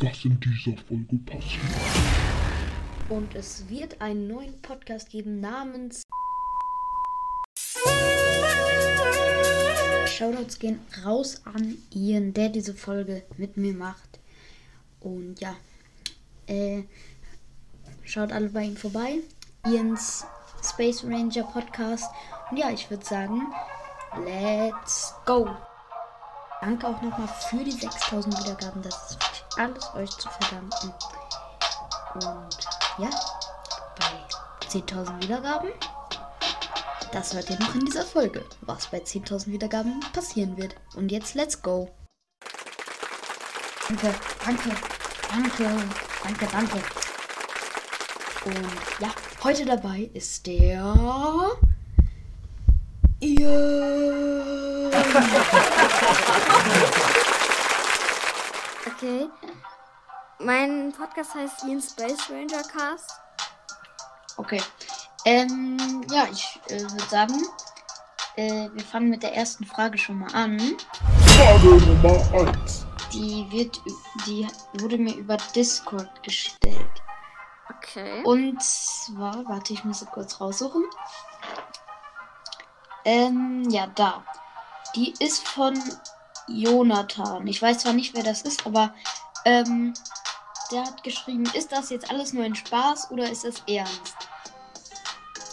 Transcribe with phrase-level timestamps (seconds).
[0.00, 1.62] was in dieser Folge passiert.
[3.08, 6.02] Und es wird einen neuen Podcast geben namens
[10.06, 14.18] Shoutouts gehen raus an Ian, der diese Folge mit mir macht.
[15.00, 15.54] Und ja,
[16.46, 16.82] äh,
[18.02, 19.18] schaut alle bei ihm vorbei.
[19.64, 20.26] Ians
[20.62, 22.10] Space Ranger Podcast.
[22.50, 23.42] Und ja, ich würde sagen,
[24.24, 25.48] let's go.
[26.60, 28.82] Danke auch nochmal für die 6000 Wiedergaben.
[28.82, 30.92] Das ist alles euch zu verdanken.
[32.14, 32.58] Und
[32.98, 33.10] ja,
[33.98, 35.70] bei 10.000 Wiedergaben,
[37.12, 40.76] das hört ihr noch in dieser Folge, was bei 10.000 Wiedergaben passieren wird.
[40.94, 41.90] Und jetzt let's go.
[43.88, 44.70] Danke, danke,
[45.30, 45.84] danke,
[46.22, 46.78] danke, danke.
[48.44, 48.68] Und
[49.00, 49.08] ja,
[49.42, 50.94] heute dabei ist der.
[53.20, 54.90] Ihr.
[59.00, 59.28] Okay.
[60.40, 63.10] Mein Podcast heißt Ian Space Ranger Cast.
[64.36, 64.62] Okay.
[65.24, 67.34] Ähm, ja, ich äh, würde sagen,
[68.36, 70.76] äh, wir fangen mit der ersten Frage schon mal an.
[71.26, 72.86] Frage Nummer 1.
[73.12, 73.80] Die wird,
[74.26, 77.02] die wurde mir über Discord gestellt.
[77.76, 78.22] Okay.
[78.22, 80.84] Und zwar, warte, ich muss sie kurz raussuchen.
[83.04, 84.22] Ähm, ja, da.
[84.94, 85.76] Die ist von
[86.46, 87.44] Jonathan.
[87.48, 88.94] Ich weiß zwar nicht, wer das ist, aber
[89.44, 89.94] ähm,
[90.70, 94.16] der hat geschrieben, ist das jetzt alles nur ein Spaß oder ist das ernst?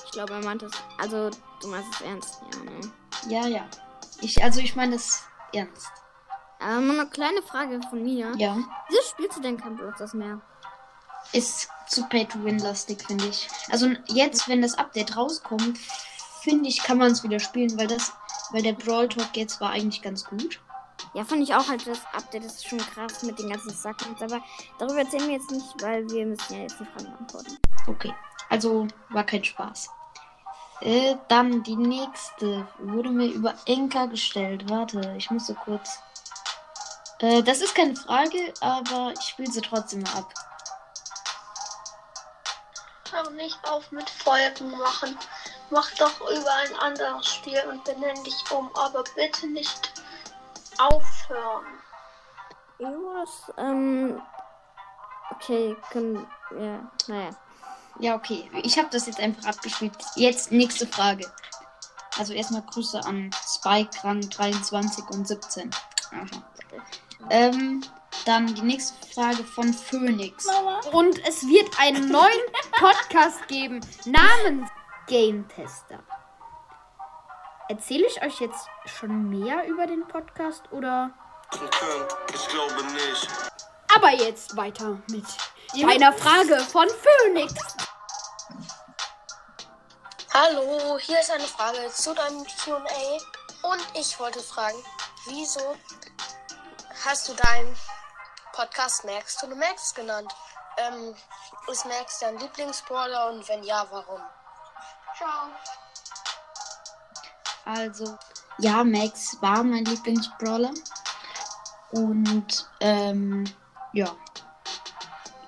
[0.05, 0.71] Ich glaube, er meint es.
[0.97, 1.30] Also,
[1.61, 2.94] du meinst es ernst, ja, ne?
[3.27, 3.66] Ja, ja.
[4.21, 5.88] Ich, also ich meine das ernst.
[6.61, 8.33] Ähm, eine kleine Frage von mir.
[8.38, 8.58] Ja.
[8.88, 10.41] Wieso spielst du denn kein Brothers mehr?
[11.33, 13.47] Ist zu pay to win lastig, finde ich.
[13.69, 15.77] Also jetzt, wenn das Update rauskommt,
[16.41, 18.13] finde ich, kann man es wieder spielen, weil das,
[18.52, 20.59] weil der Brawl Talk jetzt war eigentlich ganz gut.
[21.14, 24.16] Ja, fand ich auch halt, das Update ist schon krass mit den ganzen Sachen.
[24.20, 24.42] Aber
[24.78, 27.58] darüber erzählen wir jetzt nicht, weil wir müssen ja jetzt die Fragen beantworten.
[27.88, 28.14] Okay.
[28.50, 29.90] Also war kein Spaß.
[30.82, 34.70] Äh, dann die nächste wurde mir über Enka gestellt.
[34.70, 36.00] Warte, ich muss so kurz.
[37.20, 40.34] Äh, das ist keine Frage, aber ich spiele sie trotzdem mal ab.
[43.11, 45.17] Hör nicht auf mit Folgen machen.
[45.70, 49.95] Mach doch über ein anderes Spiel und benenn dich um, aber bitte nicht
[50.80, 51.65] aufhören.
[52.80, 54.21] Das, ähm.
[55.31, 56.27] Okay, können.
[56.59, 57.30] Ja, naja.
[57.99, 58.49] Ja, okay.
[58.63, 59.93] Ich habe das jetzt einfach abgespielt.
[60.15, 61.31] Jetzt nächste Frage.
[62.17, 65.69] Also erstmal Grüße an Spike, Rang 23 und 17.
[66.11, 66.25] Aha.
[67.30, 67.83] Ähm,
[68.25, 70.47] dann die nächste Frage von Phoenix.
[70.92, 72.31] Und es wird einen neuen
[72.73, 74.69] Podcast geben namens
[75.07, 75.99] Game Tester.
[77.67, 81.09] Erzähle ich euch jetzt schon mehr über den Podcast oder?
[82.31, 83.27] Ich glaube nicht.
[83.95, 85.26] Aber jetzt weiter mit
[85.83, 87.54] einer Frage von Phoenix.
[90.31, 92.81] Hallo, hier ist eine Frage zu deinem QA.
[93.64, 94.77] Und ich wollte fragen,
[95.27, 95.75] wieso
[97.04, 97.75] hast du deinen
[98.52, 100.31] Podcast Max to the Max genannt?
[100.77, 101.15] Ähm,
[101.71, 104.21] ist Max dein Lieblingsbrawler und wenn ja, warum?
[105.17, 105.49] Ciao.
[107.65, 108.17] Also,
[108.59, 110.71] ja, Max war mein Lieblingsbrawler.
[111.92, 113.43] Und, ähm,
[113.93, 114.15] ja.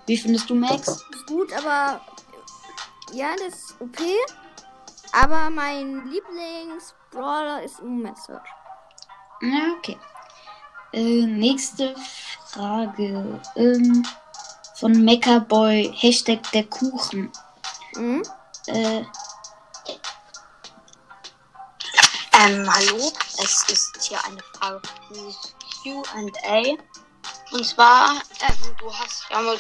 [0.06, 1.04] Wie findest du Max?
[1.28, 2.02] Gut, aber.
[3.14, 4.18] Ja, das ist okay.
[5.14, 8.48] Aber mein Lieblingsbrawler ist im Moment Search.
[9.42, 9.98] Ja, okay.
[10.94, 11.96] Äh, nächste
[12.46, 13.40] Frage.
[13.56, 14.06] Ähm,
[14.76, 17.32] von Meckerboy, Hashtag der Kuchen.
[17.96, 18.24] Mhm.
[18.68, 19.04] Äh,
[22.40, 24.82] Ähm, hallo, es ist hier eine Frage
[25.82, 26.78] Q&A.
[27.52, 29.60] Und zwar, ähm, du hast ja mit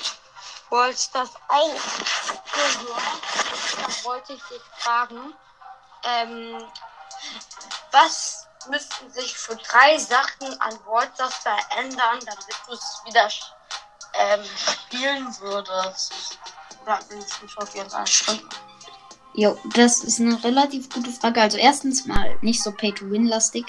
[0.70, 3.02] Wallstars eingehört.
[3.78, 5.34] Da wollte ich dich fragen,
[6.04, 6.64] ähm,
[7.92, 13.28] was müssten sich für drei Sachen an Wallstars verändern, damit du es wieder
[14.14, 16.38] ähm, spielen würdest?
[16.84, 18.67] Oder mindestens vor 24 Stunden.
[19.38, 21.42] Jo, das ist eine relativ gute Frage.
[21.42, 23.66] Also erstens mal nicht so Pay-to-Win-lastig.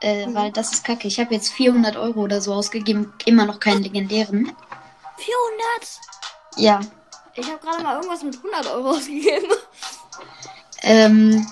[0.00, 1.06] Äh, weil das ist kacke.
[1.06, 3.12] Ich habe jetzt 400 Euro oder so ausgegeben.
[3.24, 4.52] Immer noch keinen legendären.
[5.16, 6.00] 400!
[6.56, 6.80] Ja.
[7.34, 9.52] Ich habe gerade mal irgendwas mit 100 Euro ausgegeben.
[10.82, 11.46] Ähm,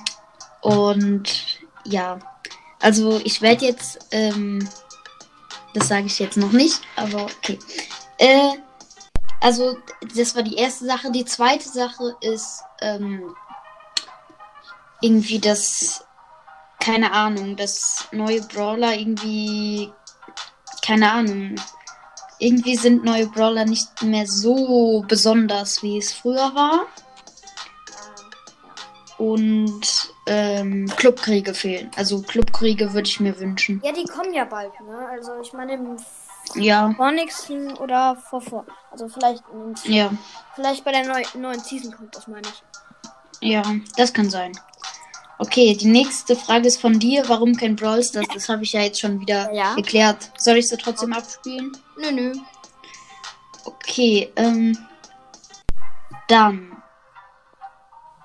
[0.63, 2.19] und ja,
[2.81, 4.69] also ich werde jetzt, ähm,
[5.75, 7.59] das sage ich jetzt noch nicht, aber okay.
[8.19, 8.55] Äh,
[9.41, 9.79] also
[10.15, 11.11] das war die erste Sache.
[11.11, 13.35] Die zweite Sache ist ähm,
[15.01, 16.05] irgendwie das,
[16.79, 19.93] keine Ahnung, das neue Brawler irgendwie,
[20.85, 21.57] keine Ahnung,
[22.39, 26.87] irgendwie sind neue Brawler nicht mehr so besonders, wie es früher war.
[29.19, 31.91] Und ähm, Clubkriege fehlen.
[31.97, 33.83] Also Clubkriege würde ich mir wünschen.
[33.85, 35.07] Ja, die kommen ja bald, ne?
[35.11, 35.99] Also ich meine im
[36.55, 38.67] Ja, vornächsten oder vor vor.
[38.91, 39.43] Also vielleicht
[39.85, 40.11] ja,
[40.55, 42.63] vielleicht bei der neu, neuen Season kommt, das meine ich.
[43.49, 43.63] ja,
[43.97, 44.53] das kann sein.
[45.39, 47.27] Okay, die nächste Frage ist von dir.
[47.29, 48.27] Warum kein Brawl Stars?
[48.35, 49.75] Das habe ich ja jetzt schon wieder Ja.
[49.75, 50.31] geklärt.
[50.37, 51.73] Soll ich sie trotzdem abspielen?
[51.99, 52.33] Nö, nö.
[53.65, 54.77] Okay, ähm.
[56.29, 56.83] Dann.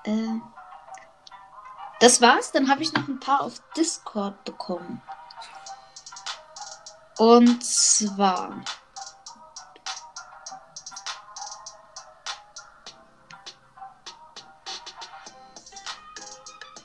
[0.04, 0.40] Äh.
[2.00, 2.52] Das war's.
[2.52, 5.00] Dann habe ich noch ein paar auf Discord bekommen.
[7.18, 8.62] Und zwar.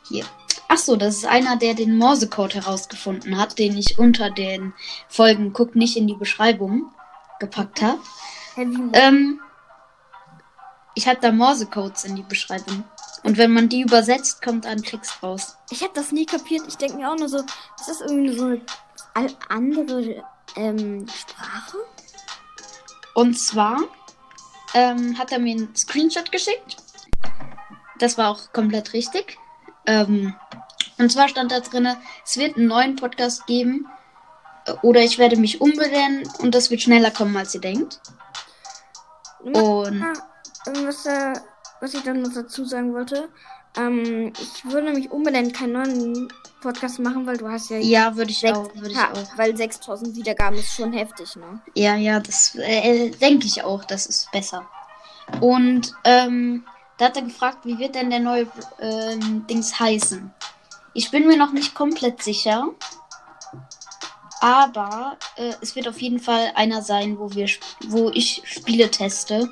[0.08, 0.26] Hier.
[0.70, 4.74] Ach so, das ist einer, der den Morsecode herausgefunden hat, den ich unter den
[5.10, 6.94] Folgen Guck nicht in die Beschreibung
[7.40, 8.00] gepackt habe.
[8.56, 9.42] Ähm,
[10.96, 12.86] ich habe da Morsecodes in die Beschreibung.
[13.24, 15.58] Und wenn man die übersetzt, kommt ein Text raus.
[15.70, 16.64] Ich habe das nie kapiert.
[16.68, 18.62] Ich denke mir auch nur so, ist das irgendwie so eine
[19.50, 20.24] andere
[20.56, 21.78] ähm, Sprache?
[23.14, 23.78] Und zwar
[24.74, 26.78] ähm, hat er mir einen Screenshot geschickt.
[28.00, 29.38] Das war auch komplett richtig.
[29.86, 30.34] Ähm,
[30.98, 31.88] und zwar stand da drin,
[32.24, 33.88] es wird einen neuen Podcast geben.
[34.66, 38.00] äh, Oder ich werde mich umbenennen und das wird schneller kommen, als ihr denkt.
[39.44, 40.06] Und
[40.86, 41.34] was, äh,
[41.80, 43.30] was ich dann noch dazu sagen wollte,
[43.76, 48.32] ähm, ich würde nämlich unbedingt keinen neuen Podcast machen, weil du hast ja, ja, würde
[48.32, 48.74] ich sechs- auch.
[48.76, 49.38] Würde ich Ha, auch.
[49.38, 51.62] weil 6000 Wiedergaben ist schon heftig, ne?
[51.76, 54.66] Ja, ja, das äh, denke ich auch, das ist besser.
[55.40, 56.66] Und ähm,
[56.98, 58.48] da hat er gefragt, wie wird denn der neue
[58.80, 60.32] ähm, Dings heißen?
[60.94, 62.68] Ich bin mir noch nicht komplett sicher,
[64.40, 67.48] aber äh, es wird auf jeden Fall einer sein, wo wir,
[67.88, 69.50] wo ich Spiele teste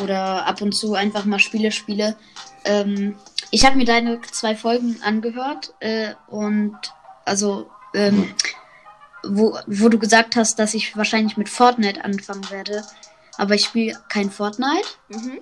[0.00, 2.16] oder ab und zu einfach mal Spiele spiele.
[2.64, 3.16] Ähm,
[3.56, 6.76] ich habe mir deine zwei Folgen angehört äh, und
[7.24, 8.34] also ähm,
[9.24, 12.84] wo, wo du gesagt hast, dass ich wahrscheinlich mit Fortnite anfangen werde.
[13.38, 14.86] Aber ich spiele kein Fortnite.
[15.08, 15.40] Mhm.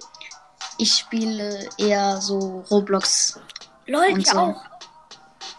[0.78, 3.40] Ich spiele eher so Roblox.
[3.88, 4.38] Lol, ich so.
[4.38, 4.62] auch.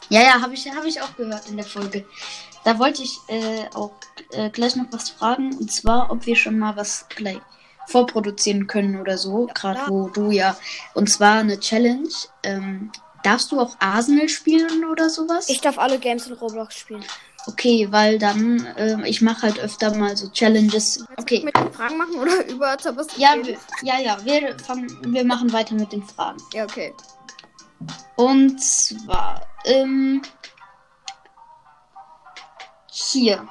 [0.07, 2.06] Ja, ja, habe ich, hab ich auch gehört in der Folge.
[2.63, 3.92] Da wollte ich äh, auch
[4.31, 5.57] äh, gleich noch was fragen.
[5.57, 7.42] Und zwar, ob wir schon mal was gleich
[7.88, 9.48] vorproduzieren können oder so.
[9.54, 10.58] Gerade wo du ja.
[10.94, 12.10] Und zwar eine Challenge.
[12.44, 12.92] Ähm,
[13.24, 15.50] darfst du auch Arsenal spielen oder sowas?
[15.50, 17.04] Ich darf alle Games in Roblox spielen.
[17.48, 21.06] Okay, weil dann, ähm, ich mache halt öfter mal so Challenges.
[21.18, 21.44] Okay.
[21.44, 23.14] Mit den Fragen machen oder über Tabasco?
[23.18, 26.40] Ja, wir, ja, ja, wir, fangen, wir machen weiter mit den Fragen.
[26.54, 26.94] Ja, okay.
[28.16, 30.22] Und zwar, ähm,
[32.92, 33.48] hier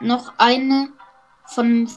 [0.00, 0.88] noch eine
[1.46, 1.90] von.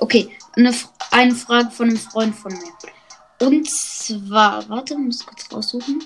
[0.00, 0.74] Okay, eine,
[1.10, 2.72] eine Frage von einem Freund von mir.
[3.40, 6.02] Und zwar, warte, muss kurz raussuchen.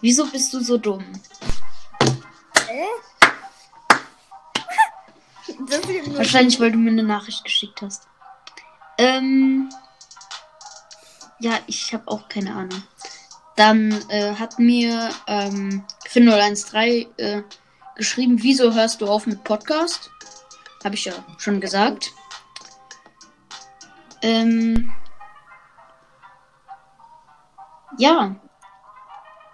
[0.00, 1.04] Wieso bist du so dumm?
[5.58, 8.06] Nur Wahrscheinlich, weil du mir eine Nachricht geschickt hast.
[8.98, 9.70] Ähm.
[11.40, 12.82] Ja, ich habe auch keine Ahnung.
[13.56, 17.42] Dann äh, hat mir ähm, Fin013 äh,
[17.96, 20.10] geschrieben, wieso hörst du auf mit Podcast?
[20.82, 22.12] Habe ich ja schon gesagt.
[24.22, 24.92] Ähm.
[27.98, 28.36] Ja.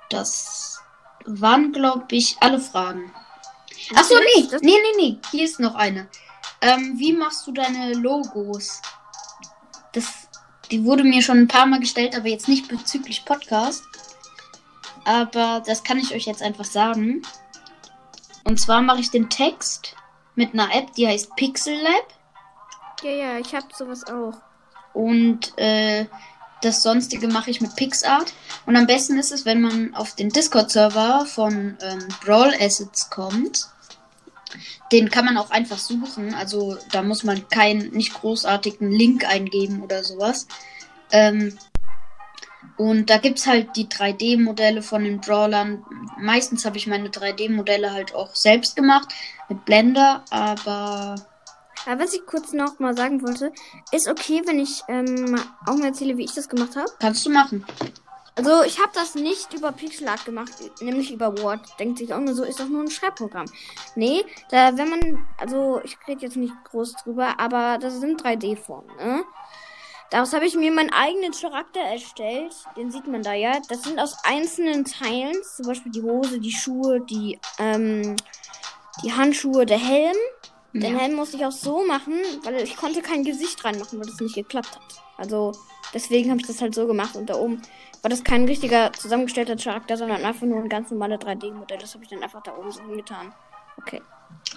[0.09, 0.81] Das
[1.25, 3.13] waren, glaube ich, alle Fragen.
[3.95, 5.19] Achso, nee, nee, nee, nee.
[5.31, 6.09] Hier ist noch eine.
[6.61, 8.81] Ähm, wie machst du deine Logos?
[9.93, 10.29] Das,
[10.71, 13.83] die wurde mir schon ein paar Mal gestellt, aber jetzt nicht bezüglich Podcast.
[15.05, 17.23] Aber das kann ich euch jetzt einfach sagen.
[18.45, 19.95] Und zwar mache ich den Text
[20.35, 22.07] mit einer App, die heißt Pixel Lab.
[23.03, 24.35] Ja, ja, ich hab sowas auch.
[24.93, 26.07] Und äh,
[26.63, 28.33] das sonstige mache ich mit PixArt.
[28.67, 33.69] Und am besten ist es, wenn man auf den Discord-Server von ähm, Brawl Assets kommt.
[34.93, 36.35] Den kann man auch einfach suchen.
[36.35, 40.49] Also da muss man keinen, nicht großartigen Link eingeben oder sowas.
[41.13, 41.57] Ähm,
[42.81, 45.85] und da gibt's halt die 3D-Modelle von den Brawlern.
[46.19, 49.13] Meistens habe ich meine 3D-Modelle halt auch selbst gemacht
[49.51, 51.17] mit Blender, aber
[51.87, 53.53] Aber was ich kurz noch mal sagen wollte,
[53.93, 56.91] ist okay, wenn ich ähm, auch mal erzähle, wie ich das gemacht habe.
[56.99, 57.67] kannst du machen.
[58.35, 61.61] Also ich habe das nicht über Pixel Art gemacht, nämlich über Word.
[61.79, 63.45] Denkt sich auch nur so, ist doch nur ein Schreibprogramm.
[63.95, 68.97] Nee, da wenn man, also ich rede jetzt nicht groß drüber, aber das sind 3D-Formen,
[68.97, 69.25] ne?
[70.11, 72.53] Daraus habe ich mir meinen eigenen Charakter erstellt.
[72.77, 73.61] Den sieht man da ja.
[73.69, 75.37] Das sind aus einzelnen Teilen.
[75.57, 78.17] Zum Beispiel die Hose, die Schuhe, die, ähm,
[79.05, 80.17] die Handschuhe, der Helm.
[80.73, 81.01] Den Ja.
[81.01, 84.35] Helm musste ich auch so machen, weil ich konnte kein Gesicht reinmachen, weil das nicht
[84.35, 85.03] geklappt hat.
[85.17, 85.53] Also
[85.95, 87.15] deswegen habe ich das halt so gemacht.
[87.17, 87.63] Und da oben
[88.03, 91.79] war das kein richtiger zusammengestellter Charakter, sondern einfach nur ein ganz normales 3D-Modell.
[91.79, 93.33] Das habe ich dann einfach da oben so hingetan.
[93.79, 94.03] Okay.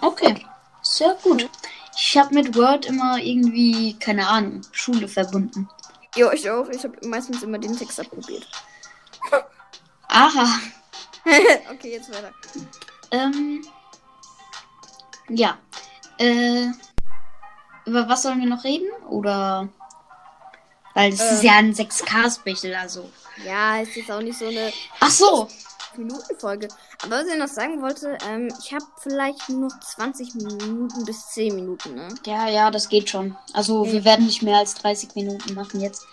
[0.01, 0.35] Okay,
[0.81, 1.49] sehr gut.
[1.95, 5.69] Ich habe mit Word immer irgendwie, keine Ahnung, Schule verbunden.
[6.15, 6.67] Jo, ich auch.
[6.69, 8.47] Ich habe meistens immer den Text abprobiert.
[10.07, 10.59] Aha.
[11.71, 12.31] okay, jetzt weiter.
[13.11, 13.65] Ähm,
[15.29, 15.57] ja.
[16.19, 16.67] Äh,
[17.85, 18.89] über was sollen wir noch reden?
[19.09, 19.69] Oder.
[20.93, 21.47] Weil es ist Äh.
[21.47, 23.09] ja ein 6K-Special, also.
[23.45, 25.47] Ja, es ist auch nicht so eine Ach so!
[25.97, 26.67] Minuten-Folge.
[27.03, 31.27] Aber was ich noch sagen wollte, ähm, ich habe vielleicht nur noch 20 Minuten bis
[31.29, 32.07] 10 Minuten, ne?
[32.25, 33.35] Ja, ja, das geht schon.
[33.53, 36.05] Also, wir werden nicht mehr als 30 Minuten machen jetzt.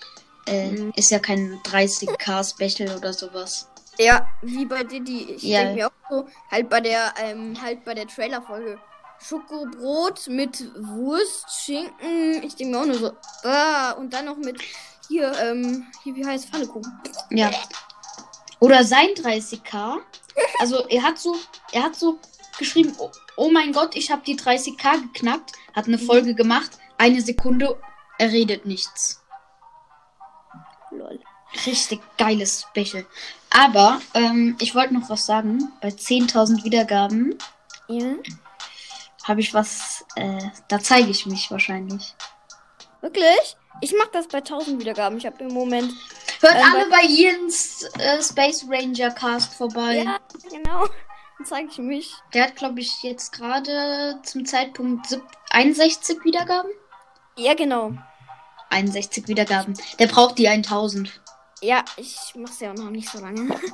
[0.47, 0.93] Äh, Mhm.
[0.97, 3.69] Ist ja kein 30K-Special oder sowas.
[3.99, 5.33] Ja, wie bei Diddy.
[5.35, 5.61] Ich Ja.
[5.61, 8.79] denke mir auch so, halt bei der, ähm, halt bei der Trailer-Folge.
[9.23, 12.43] Schokobrot mit Wurst, Schinken.
[12.43, 13.13] Ich denke mir auch nur so,
[13.45, 14.61] ah, und dann noch mit
[15.09, 16.91] hier, ähm, hier, wie heißt Pfannekuchen?
[17.31, 17.51] Ja.
[18.61, 19.99] Oder sein 30k.
[20.59, 21.35] Also er hat so,
[21.73, 22.19] er hat so
[22.59, 27.21] geschrieben, oh, oh mein Gott, ich habe die 30k geknackt, hat eine Folge gemacht, eine
[27.23, 27.81] Sekunde,
[28.19, 29.23] er redet nichts.
[30.91, 31.19] Lol.
[31.67, 33.07] Richtig geiles Special.
[33.51, 35.73] Aber ähm, ich wollte noch was sagen.
[35.81, 37.37] Bei 10.000 Wiedergaben
[37.89, 38.15] Ja?
[39.25, 42.15] habe ich was, äh, da zeige ich mich wahrscheinlich.
[43.01, 43.57] Wirklich?
[43.81, 45.19] Ich mach das bei 1000 Wiedergaben.
[45.19, 45.93] Ich habe im Moment.
[46.41, 49.99] Hört Ähm, alle bei Jens äh, Space Ranger Cast vorbei.
[50.05, 50.19] Ja,
[50.51, 50.87] genau.
[51.39, 52.15] Dann zeige ich mich.
[52.35, 56.71] Der hat, glaube ich, jetzt gerade zum Zeitpunkt sieb- 61 Wiedergaben.
[57.37, 57.93] Ja, genau.
[58.71, 59.75] 61 Wiedergaben.
[59.99, 61.21] Der braucht die 1000.
[61.63, 63.49] Ja, ich mach's ja auch noch nicht so lange.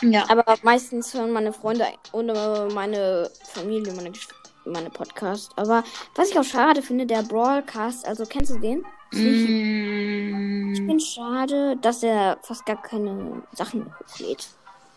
[0.00, 0.26] Ja.
[0.28, 4.12] Aber meistens hören meine Freunde und äh, meine Familie meine,
[4.64, 5.50] meine Podcast.
[5.56, 5.82] Aber
[6.14, 8.84] was ich auch schade finde, der Brawlcast, also kennst du den?
[9.10, 14.48] Ich Mm, finde schade, dass er fast gar keine Sachen hochlädt.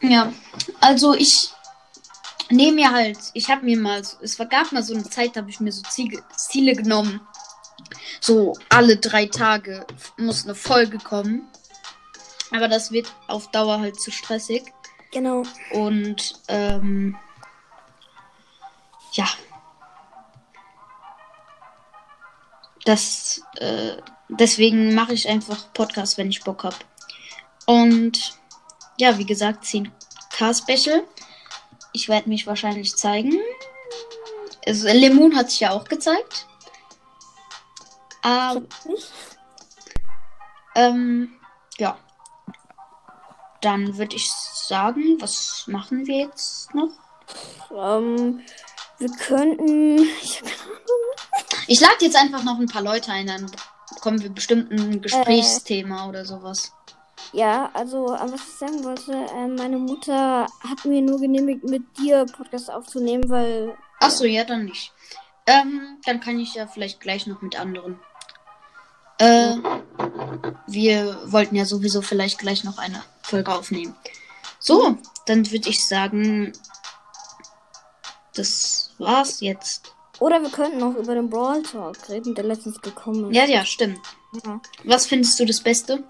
[0.01, 0.33] ja.
[0.79, 1.51] Also ich
[2.49, 5.49] nehme mir halt, ich habe mir mal, es gab mal so eine Zeit, da habe
[5.49, 7.21] ich mir so Ziele, Ziele genommen.
[8.19, 9.85] So alle drei Tage
[10.17, 11.47] muss eine Folge kommen.
[12.51, 14.63] Aber das wird auf Dauer halt zu stressig.
[15.11, 15.43] Genau.
[15.71, 17.15] Und ähm,
[19.13, 19.27] ja.
[22.85, 23.97] Das äh,
[24.31, 26.75] deswegen mache ich einfach Podcast, wenn ich Bock habe.
[27.65, 28.33] Und
[28.97, 29.91] ja, wie gesagt, 10k
[30.57, 31.03] Special.
[31.93, 33.37] Ich werde mich wahrscheinlich zeigen.
[34.65, 36.47] Also, Lemon hat sich ja auch gezeigt.
[38.21, 38.61] Aber,
[40.75, 41.33] ähm,
[41.77, 41.97] ja.
[43.61, 46.91] Dann würde ich sagen, was machen wir jetzt noch?
[47.71, 48.41] Ähm,
[48.97, 49.99] wir könnten.
[50.21, 50.41] Ich,
[51.71, 53.49] Ich lade jetzt einfach noch ein paar Leute ein, dann
[53.93, 56.73] bekommen wir bestimmt ein Gesprächsthema oder sowas.
[57.31, 61.83] ja, also, äh, was ich sagen wollte, äh, meine Mutter hat mir nur genehmigt, mit
[61.97, 63.73] dir Podcast aufzunehmen, weil.
[64.01, 64.91] Ach so, ja, dann nicht.
[65.47, 67.97] Ähm, dann kann ich ja vielleicht gleich noch mit anderen.
[69.19, 69.55] Äh,
[70.67, 73.95] wir wollten ja sowieso vielleicht gleich noch eine Folge aufnehmen.
[74.59, 76.51] So, dann würde ich sagen,
[78.35, 79.93] das war's jetzt.
[80.21, 83.35] Oder wir könnten noch über den Brawl Talk reden, der letztens gekommen ist.
[83.35, 83.99] Ja, ja, stimmt.
[84.45, 84.61] Ja.
[84.83, 86.03] Was findest du das Beste?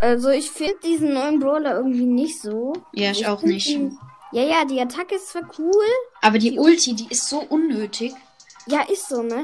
[0.00, 2.72] Also, ich finde diesen neuen Brawler irgendwie nicht so.
[2.94, 3.68] Ja, ich auch find nicht.
[3.68, 3.98] ihn-
[4.32, 5.84] Ja, ja, die Attacke ist zwar cool.
[6.22, 8.14] Aber die Ulti, die ist so unnötig.
[8.66, 9.42] Ja, ist so, ne?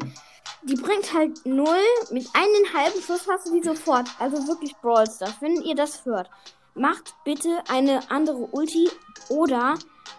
[0.63, 1.85] Die bringt halt null.
[2.11, 4.09] Mit einem halben Schuss hast du die sofort.
[4.19, 5.35] Also wirklich Brawl Stars.
[5.41, 6.31] Wenn ihr das hört,
[6.75, 8.89] macht bitte eine andere Ulti
[9.29, 9.75] oder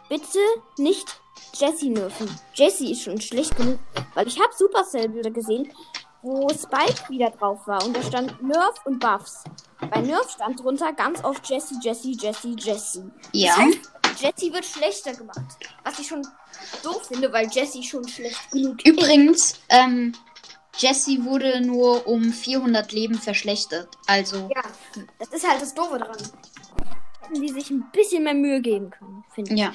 [0.08, 0.40] bitte
[0.78, 1.20] nicht
[1.54, 2.30] Jessie nerven.
[2.54, 3.80] Jessie ist schon schlecht genug,
[4.14, 5.72] weil ich habe Supercell-Bilder gesehen,
[6.22, 9.44] wo Spike wieder drauf war und da stand Nerf und Buffs.
[9.92, 13.04] Bei Nerf stand drunter ganz oft Jessie, Jessie, Jessie, Jessie.
[13.32, 13.56] Ja.
[13.56, 15.42] Das heißt, Jessie wird schlechter gemacht.
[15.84, 16.26] Was ich schon
[16.84, 18.88] doof finde, weil Jessie schon schlecht genug ist.
[18.88, 20.14] Übrigens, ähm,
[20.78, 23.90] Jessie wurde nur um 400 Leben verschlechtert.
[24.08, 24.62] Also, Ja,
[25.20, 26.18] das ist halt das Doofe dran.
[27.22, 29.60] Hätten die sich ein bisschen mehr Mühe geben können, finde ich.
[29.60, 29.74] ja.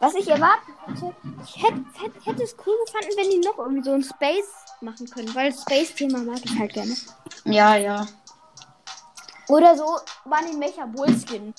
[0.00, 3.84] Was ich erwarten hätte, ich hätte, hätte, hätte es cool gefunden, wenn die noch irgendwie
[3.84, 4.48] so ein Space
[4.80, 6.94] machen können, weil Space-Thema mag ich halt gerne.
[7.44, 8.06] Ja, ja.
[9.48, 9.84] Oder so
[10.24, 11.54] Bunny Mecha Bullskin.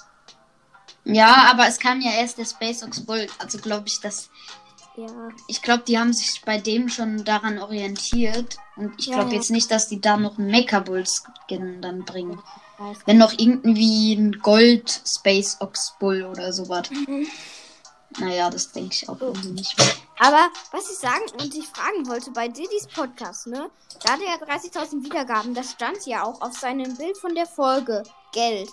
[1.06, 3.28] Ja, aber es kam ja erst der SpaceX Bull.
[3.40, 4.30] Also glaube ich, dass
[4.96, 5.06] Ja.
[5.48, 8.58] Ich glaube, die haben sich bei dem schon daran orientiert.
[8.76, 9.36] Und ich Ja, glaube ja.
[9.38, 12.42] jetzt nicht, dass die da noch einen Mecha-Bull-Skin dann bringen.
[13.06, 16.90] Wenn noch irgendwie ein Gold Space Ox Bull oder sowas.
[16.92, 17.28] Mhm.
[18.18, 19.88] Naja, das denke ich auch irgendwie nicht mehr.
[20.20, 23.70] Aber was ich sagen und ich fragen wollte bei Didis Podcast, ne?
[24.04, 25.54] Da hat er ja 30.000 Wiedergaben.
[25.54, 28.04] Das stand ja auch auf seinem Bild von der Folge.
[28.32, 28.70] Geld.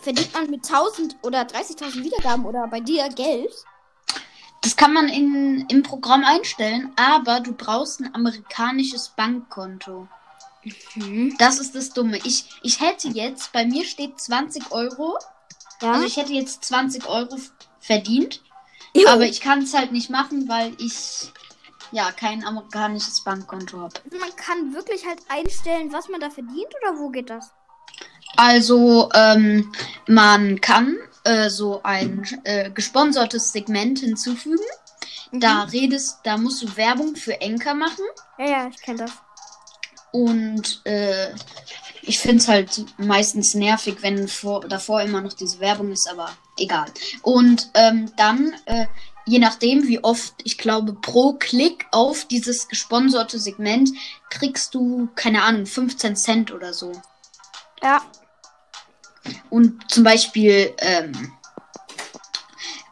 [0.00, 3.52] Verdient man mit 1000 oder 30.000 Wiedergaben oder bei dir Geld?
[4.60, 10.08] Das kann man in, im Programm einstellen, aber du brauchst ein amerikanisches Bankkonto.
[10.94, 11.34] Mhm.
[11.38, 12.18] Das ist das Dumme.
[12.24, 15.18] Ich, ich hätte jetzt, bei mir steht 20 Euro.
[15.82, 15.92] Ja.
[15.92, 17.36] Also ich hätte jetzt 20 Euro
[17.80, 18.42] verdient.
[18.94, 19.08] Jo.
[19.08, 21.32] Aber ich kann es halt nicht machen, weil ich
[21.92, 23.94] ja kein amerikanisches Bankkonto habe.
[24.18, 27.52] man kann wirklich halt einstellen, was man da verdient oder wo geht das?
[28.36, 29.72] Also ähm,
[30.08, 34.64] man kann äh, so ein äh, gesponsertes Segment hinzufügen.
[35.32, 38.04] Da redest, da musst du Werbung für Enker machen.
[38.38, 39.12] Ja, ja, ich kenne das.
[40.12, 41.34] Und äh,
[42.06, 46.30] ich finde es halt meistens nervig, wenn vor, davor immer noch diese Werbung ist, aber
[46.58, 46.86] egal.
[47.22, 48.86] Und ähm, dann, äh,
[49.26, 53.90] je nachdem, wie oft, ich glaube, pro Klick auf dieses gesponserte Segment
[54.30, 56.92] kriegst du, keine Ahnung, 15 Cent oder so.
[57.82, 58.02] Ja.
[59.50, 61.32] Und zum Beispiel ähm,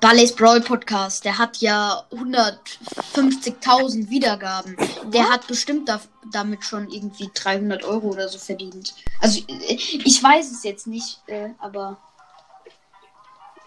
[0.02, 4.76] Barley's Brawl Podcast, der hat ja 150.000 Wiedergaben.
[5.04, 6.00] Der hat bestimmt da,
[6.32, 8.94] damit schon irgendwie 300 Euro oder so verdient.
[9.20, 11.96] Also äh, ich weiß es jetzt nicht, äh, aber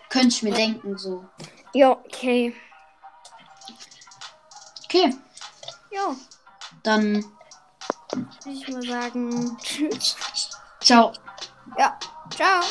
[0.09, 1.25] könnte ich mir denken so.
[1.73, 2.53] Jo, okay.
[4.83, 5.15] Okay,
[5.95, 6.13] Jo,
[6.83, 7.23] dann
[8.11, 9.57] würde ich mal sagen.
[9.63, 10.17] Tschüss.
[10.81, 11.13] ciao.
[11.77, 11.97] Ja,
[12.35, 12.61] ciao.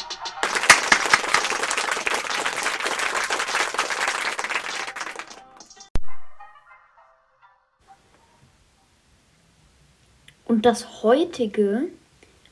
[10.55, 11.89] Und das heutige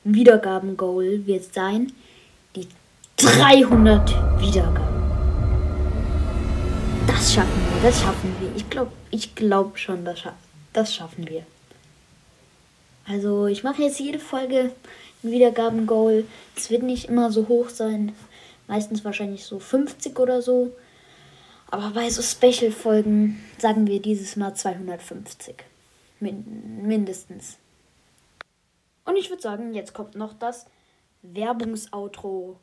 [0.03, 1.93] Wiedergaben-Goal wird sein,
[2.53, 2.67] die
[3.15, 4.09] 300
[4.41, 5.03] Wiedergaben.
[7.07, 8.51] Das schaffen wir, das schaffen wir.
[8.57, 10.33] Ich glaube ich glaub schon, das, scha
[10.73, 11.45] das schaffen wir.
[13.07, 14.71] Also ich mache jetzt jede Folge
[15.23, 16.25] ein Wiedergaben-Goal.
[16.57, 18.11] Es wird nicht immer so hoch sein.
[18.67, 20.73] Meistens wahrscheinlich so 50 oder so.
[21.67, 25.55] Aber bei so Special-Folgen sagen wir dieses Mal 250.
[26.19, 26.43] Min
[26.85, 27.59] mindestens.
[29.05, 30.65] Und ich würde sagen, jetzt kommt noch das
[31.21, 32.59] Werbungsoutro.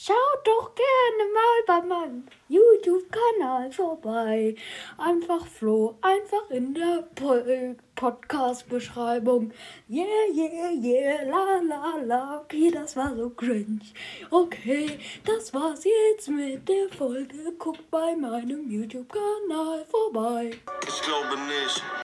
[0.00, 4.54] Schaut doch gerne mal bei meinem YouTube-Kanal vorbei.
[4.96, 9.52] Einfach Flo, einfach in der Po- Podcast-Beschreibung.
[9.88, 12.40] Yeah, yeah, yeah, la, la, la.
[12.42, 13.80] Okay, das war so cringe.
[14.30, 17.52] Okay, das war's jetzt mit der Folge.
[17.58, 20.52] Guckt bei meinem YouTube-Kanal vorbei.
[20.86, 21.82] Ich glaube nicht.